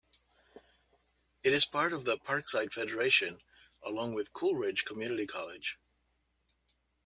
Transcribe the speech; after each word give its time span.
It 1.43 1.53
is 1.53 1.63
part 1.63 1.93
of 1.93 2.05
the 2.05 2.17
Parkside 2.17 2.71
Federation, 2.73 3.37
along 3.83 4.15
with 4.15 4.33
Coleridge 4.33 4.83
Community 4.83 5.27
College. 5.27 5.77